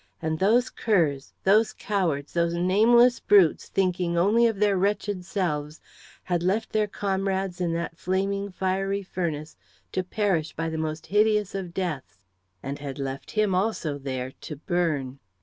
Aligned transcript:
And 0.19 0.39
those 0.39 0.71
curs, 0.71 1.31
those 1.43 1.73
cowards, 1.73 2.33
those 2.33 2.55
nameless 2.55 3.19
brutes, 3.19 3.67
thinking 3.69 4.17
only 4.17 4.47
of 4.47 4.55
their 4.57 4.75
wretched 4.75 5.23
selves, 5.25 5.79
had 6.23 6.41
left 6.41 6.71
their 6.71 6.87
comrades 6.87 7.61
in 7.61 7.71
that 7.73 7.99
flaming, 7.99 8.49
fiery 8.49 9.03
furnace, 9.03 9.55
to 9.91 10.03
perish 10.03 10.53
by 10.55 10.69
the 10.69 10.77
most 10.79 11.05
hideous 11.05 11.53
of 11.53 11.71
deaths, 11.75 12.17
and 12.63 12.79
had 12.79 12.97
left 12.97 13.29
him, 13.29 13.53
also, 13.53 13.99
there 13.99 14.31
to 14.41 14.55
burn. 14.55 15.19